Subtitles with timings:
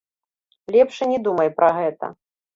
[0.75, 2.13] Лепш і не думай пра гэта.